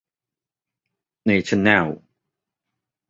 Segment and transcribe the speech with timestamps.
[1.25, 1.85] เนชั่นแนล